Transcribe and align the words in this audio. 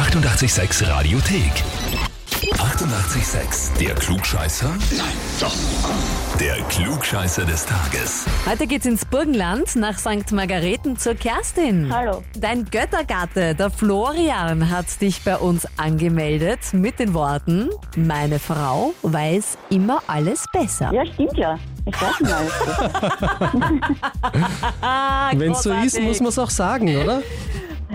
886 0.00 0.88
Radiothek. 0.88 1.52
88,6. 2.54 3.78
Der 3.78 3.94
Klugscheißer? 3.94 4.70
Nein, 4.96 5.12
doch. 5.38 5.54
Der 6.40 6.54
Klugscheißer 6.70 7.44
des 7.44 7.66
Tages. 7.66 8.24
Heute 8.48 8.66
geht's 8.66 8.86
ins 8.86 9.04
Burgenland 9.04 9.76
nach 9.76 9.98
St. 9.98 10.32
Margareten 10.32 10.96
zur 10.96 11.16
Kerstin. 11.16 11.94
Hallo. 11.94 12.24
Dein 12.34 12.64
Göttergatte, 12.64 13.54
der 13.54 13.68
Florian, 13.68 14.70
hat 14.70 14.86
dich 15.02 15.22
bei 15.22 15.36
uns 15.36 15.68
angemeldet 15.76 16.60
mit 16.72 16.98
den 16.98 17.12
Worten: 17.12 17.68
Meine 17.94 18.38
Frau 18.38 18.94
weiß 19.02 19.58
immer 19.68 20.02
alles 20.06 20.46
besser. 20.50 20.94
Ja, 20.94 21.04
stimmt 21.04 21.36
ja. 21.36 21.58
Ich 21.84 22.00
weiß 22.00 22.20
nicht 22.20 22.32
alles. 22.32 22.52
Ah, 24.80 25.30
Wenn 25.36 25.52
es 25.52 25.62
so 25.62 25.72
ist, 25.74 26.00
muss 26.00 26.20
man 26.20 26.30
es 26.30 26.38
auch 26.38 26.48
sagen, 26.48 26.96
oder? 26.96 27.20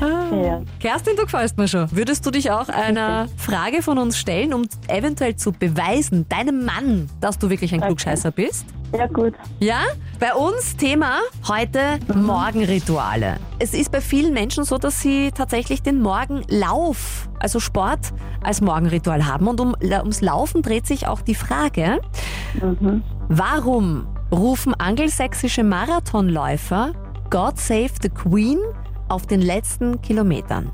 Ja. 0.00 0.62
Kerstin, 0.80 1.16
du 1.16 1.24
gefällst 1.24 1.56
mir 1.56 1.68
schon. 1.68 1.88
Würdest 1.92 2.24
du 2.26 2.30
dich 2.30 2.50
auch 2.50 2.68
einer 2.68 3.28
Frage 3.36 3.82
von 3.82 3.98
uns 3.98 4.18
stellen, 4.18 4.52
um 4.54 4.66
eventuell 4.88 5.36
zu 5.36 5.52
beweisen, 5.52 6.26
deinem 6.28 6.64
Mann, 6.64 7.08
dass 7.20 7.38
du 7.38 7.50
wirklich 7.50 7.72
ein 7.72 7.80
Okay. 7.80 7.88
Klugscheißer 7.88 8.30
bist? 8.30 8.66
ja, 8.96 9.06
gut. 9.08 9.34
Ja, 9.58 9.80
bei 10.20 10.34
uns 10.34 10.76
Thema 10.76 11.18
heute 11.48 11.98
Morgenrituale. 12.14 13.38
Es 13.58 13.74
ist 13.74 13.90
bei 13.90 14.00
vielen 14.00 14.32
Menschen 14.32 14.64
so, 14.64 14.78
dass 14.78 15.00
sie 15.00 15.32
tatsächlich 15.32 15.82
den 15.82 16.00
Morgenlauf, 16.00 17.28
also 17.40 17.58
Sport, 17.60 18.12
als 18.42 18.60
Morgenritual 18.60 19.26
haben. 19.26 19.48
Und 19.48 19.60
um, 19.60 19.74
ums 19.82 20.20
Laufen 20.20 20.62
dreht 20.62 20.86
sich 20.86 21.06
auch 21.08 21.22
die 21.22 21.34
Frage, 21.34 22.00
warum 23.28 24.06
rufen 24.30 24.74
angelsächsische 24.74 25.64
Marathonläufer 25.64 26.92
God 27.30 27.58
Save 27.58 27.90
the 28.00 28.10
Queen 28.10 28.58
auf 29.08 29.26
den 29.26 29.40
letzten 29.40 30.00
Kilometern? 30.02 30.70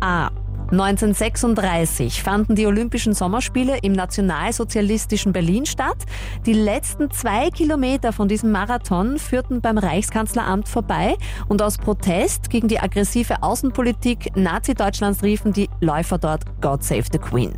A. 0.00 0.30
1936 0.70 2.22
fanden 2.22 2.56
die 2.56 2.66
Olympischen 2.66 3.12
Sommerspiele 3.12 3.78
im 3.82 3.92
nationalsozialistischen 3.92 5.32
Berlin 5.32 5.66
statt. 5.66 5.98
Die 6.46 6.52
letzten 6.52 7.10
zwei 7.10 7.50
Kilometer 7.50 8.12
von 8.12 8.28
diesem 8.28 8.50
Marathon 8.50 9.18
führten 9.18 9.60
beim 9.60 9.78
Reichskanzleramt 9.78 10.68
vorbei 10.68 11.16
und 11.48 11.62
aus 11.62 11.78
Protest 11.78 12.50
gegen 12.50 12.68
die 12.68 12.80
aggressive 12.80 13.42
Außenpolitik 13.42 14.36
Nazi-Deutschlands 14.36 15.22
riefen 15.22 15.52
die 15.52 15.68
Läufer 15.80 16.18
dort 16.18 16.44
God 16.60 16.82
Save 16.82 17.04
the 17.12 17.18
Queen. 17.18 17.52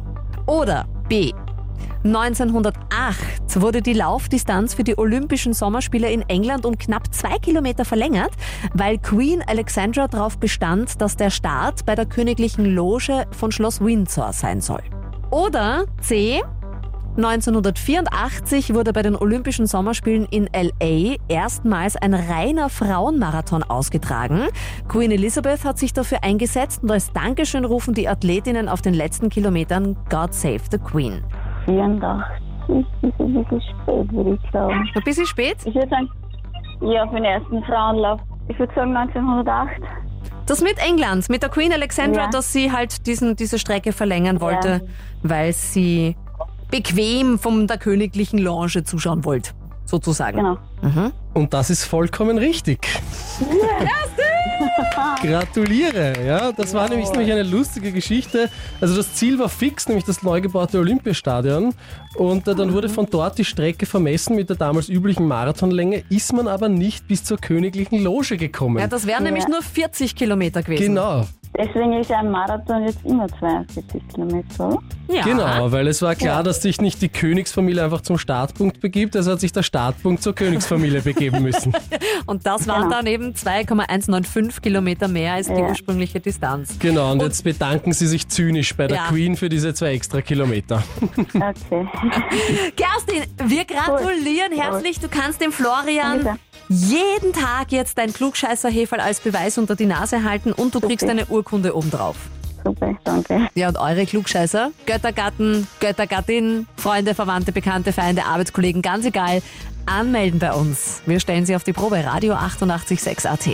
Oder 0.47 0.87
B. 1.09 1.33
1908 2.05 3.61
wurde 3.61 3.83
die 3.83 3.93
Laufdistanz 3.93 4.75
für 4.75 4.85
die 4.85 4.99
Olympischen 4.99 5.53
Sommerspiele 5.53 6.11
in 6.11 6.23
England 6.29 6.65
um 6.65 6.79
knapp 6.79 7.13
zwei 7.15 7.39
Kilometer 7.39 7.85
verlängert, 7.85 8.33
weil 8.75 8.99
Queen 8.99 9.43
Alexandra 9.47 10.07
darauf 10.07 10.39
bestand, 10.39 11.01
dass 11.01 11.17
der 11.17 11.31
Start 11.31 11.87
bei 11.87 11.95
der 11.95 12.07
königlichen 12.07 12.65
Loge 12.65 13.27
von 13.33 13.51
Schloss 13.51 13.81
Windsor 13.81 14.33
sein 14.33 14.61
soll. 14.61 14.83
Oder 15.31 15.87
C. 16.01 16.43
1984 17.17 18.75
wurde 18.75 18.93
bei 18.93 19.03
den 19.03 19.17
Olympischen 19.17 19.67
Sommerspielen 19.67 20.27
in 20.31 20.51
LA 20.53 21.17
erstmals 21.29 21.97
ein 21.97 22.13
reiner 22.13 22.69
Frauenmarathon 22.69 23.63
ausgetragen. 23.63 24.49
Queen 24.87 25.11
Elizabeth 25.11 25.65
hat 25.65 25.79
sich 25.79 25.95
dafür 25.95 26.23
eingesetzt 26.23 26.83
und 26.83 26.91
als 26.91 27.13
Dankeschön 27.13 27.65
rufen 27.65 27.95
die 27.95 28.07
Athletinnen 28.07 28.69
auf 28.69 28.83
den 28.83 28.93
letzten 28.93 29.31
Kilometern 29.31 29.97
God 30.11 30.35
Save 30.35 30.61
the 30.71 30.79
Queen. 30.79 31.25
84 31.67 32.25
ist 32.71 33.21
ein 33.21 33.35
bisschen 33.35 33.61
spät, 33.61 34.13
würde 34.13 34.39
ich 34.43 34.51
glauben. 34.51 34.91
Ein 34.95 35.03
bisschen 35.05 35.27
spät. 35.27 35.57
Ich 35.65 35.75
würde 35.75 35.89
sagen, 35.89 36.09
ja, 36.81 37.07
für 37.09 37.15
den 37.17 37.25
ersten 37.25 37.63
Frauenlauf. 37.65 38.21
Ich 38.49 38.59
würde 38.59 38.73
sagen 38.75 38.97
1908. 38.97 39.81
Das 40.47 40.61
mit 40.63 40.79
England, 40.79 41.29
mit 41.29 41.43
der 41.43 41.49
Queen 41.51 41.73
Alexandra, 41.73 42.23
Ja. 42.23 42.31
dass 42.31 42.53
sie 42.53 42.71
halt 42.73 43.07
diesen, 43.07 43.37
diese 43.37 43.59
Strecke 43.59 43.93
verlängern 43.93 44.41
wollte, 44.41 44.69
Ja. 44.69 44.81
weil 45.31 45.53
sie 45.53 46.17
bequem 46.71 47.39
von 47.39 47.67
der 47.67 47.79
königlichen 47.79 48.39
Lounge 48.39 48.85
zuschauen 48.85 49.25
wollte, 49.25 49.53
sozusagen. 49.85 50.37
Genau. 50.39 51.11
Und 51.35 51.53
das 51.55 51.71
ist 51.71 51.85
vollkommen 51.85 52.39
richtig. 52.39 52.87
Gratuliere, 55.23 56.15
ja. 56.25 56.53
Das 56.53 56.75
war 56.75 56.89
nämlich, 56.89 57.11
nämlich 57.11 57.33
eine 57.33 57.43
lustige 57.43 57.93
Geschichte. 57.93 58.51
Also 58.81 58.97
das 58.97 59.15
Ziel 59.15 59.39
war 59.39 59.49
fix, 59.49 59.89
nämlich 59.89 60.05
das 60.05 60.23
neu 60.23 60.41
gebaute 60.41 60.79
Olympiastadion. 60.79 61.75
Und 62.17 62.49
äh, 62.49 62.55
dann 62.55 62.73
wurde 62.73 62.89
von 62.89 63.07
dort 63.11 63.39
die 63.39 63.45
Strecke 63.45 63.87
vermessen 63.87 64.37
mit 64.37 64.49
der 64.49 64.57
damals 64.57 64.89
üblichen 64.89 65.27
Marathonlänge, 65.27 66.05
ist 66.09 66.33
man 66.33 66.49
aber 66.49 66.69
nicht 66.69 67.09
bis 67.09 67.25
zur 67.25 67.39
königlichen 67.39 68.03
Loge 68.03 68.37
gekommen. 68.37 68.79
Ja, 68.79 68.87
das 68.87 69.07
wären 69.07 69.25
nämlich 69.25 69.49
nur 69.49 69.63
40 69.63 70.15
Kilometer 70.15 70.63
gewesen. 70.63 70.95
genau, 70.95 71.27
Deswegen 71.59 71.95
ist 71.95 72.11
ein 72.13 72.31
Marathon 72.31 72.85
jetzt 72.87 72.99
immer 73.05 73.27
42 73.39 74.03
Kilometer, 74.13 74.69
oder? 74.69 74.79
Ja. 75.09 75.23
genau, 75.23 75.71
weil 75.73 75.87
es 75.87 76.03
war 76.03 76.15
klar, 76.17 76.43
dass 76.43 76.61
sich 76.61 76.81
nicht 76.81 77.01
die 77.01 77.09
Königsfamilie 77.09 77.83
einfach 77.85 78.01
zum 78.01 78.19
Startpunkt 78.19 78.81
begibt, 78.81 79.15
also 79.17 79.33
hat 79.33 79.41
sich 79.41 79.53
der 79.53 79.63
Startpunkt 79.63 80.23
zur 80.23 80.35
Königsfamilie 80.35 81.01
begeben 81.01 81.43
müssen. 81.43 81.73
Und 82.27 82.45
das 82.45 82.67
waren 82.67 82.83
Genau. 82.83 82.97
dann 82.97 83.07
eben 83.07 83.35
2,195 83.35 84.61
die 84.63 85.07
mehr 85.09 85.35
als 85.35 85.47
die 85.47 85.53
Ja. 85.55 85.69
ursprüngliche 85.69 86.21
Distanz. 86.21 86.77
Genau, 86.81 87.13
und 87.13 87.23
jetzt 87.23 87.45
bedanken 87.45 87.93
sie 87.93 88.07
sich 88.07 88.27
zynisch 88.29 88.75
bei 88.77 88.87
der 88.89 88.97
Ja. 88.97 89.07
Queen 89.09 89.37
für 89.37 89.49
diese 89.49 89.73
zwei 89.75 89.93
extra 89.93 90.21
Kilometer. 90.23 90.83
Okay. 91.35 91.87
Kerstin, 92.77 93.23
wir 93.47 93.65
gratulieren 93.65 94.53
herzlich. 94.53 94.99
Du 95.01 95.09
kannst 95.09 95.41
dem 95.41 95.53
Florian 95.53 96.25
Danke 96.25 96.41
jeden 96.69 97.33
Tag 97.33 97.73
jetzt 97.73 97.99
dein 97.99 98.13
Klugscheißer-Heferl 98.13 99.01
als 99.01 99.21
Beweis 99.21 99.59
unter 99.59 99.77
die 99.77 99.87
Nase 99.87 100.25
halten 100.25 100.53
und 100.53 100.75
du 100.75 100.81
kriegst 100.81 101.09
eine 101.09 101.27
Urkunde 101.27 101.77
obendrauf. 101.77 102.17
Super, 102.65 102.97
danke. 103.05 103.49
Ja, 103.55 103.69
und 103.69 103.79
eure 103.79 104.07
Klugscheißer, 104.07 104.73
Göttergatten, 104.87 105.69
Göttergattin, 105.79 106.67
Freunde, 106.77 107.15
Verwandte, 107.15 107.53
Bekannte, 107.53 107.93
Feinde, 107.93 108.25
Arbeitskollegen, 108.25 108.83
ganz 108.83 109.05
egal, 109.05 109.41
anmelden 109.87 110.41
bei 110.41 110.53
uns. 110.53 111.01
Wir 111.07 111.21
stellen 111.21 111.47
sie 111.47 111.55
auf 111.55 111.63
die 111.63 111.73
Probe. 111.73 112.05
Radio 112.05 112.35
886 112.35 113.31
AT. 113.31 113.47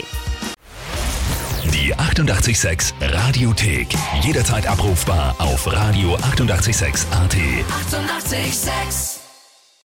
Die 1.73 1.95
88,6 1.95 2.93
Radiothek. 3.01 3.89
Jederzeit 4.23 4.67
abrufbar 4.67 5.35
auf 5.39 5.67
radio886.at. 5.67 7.35
88,6. 7.35 8.33
Eighty-eight, 8.33 8.55
sex. 8.55 9.22